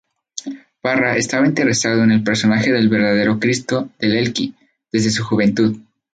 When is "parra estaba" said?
0.81-1.45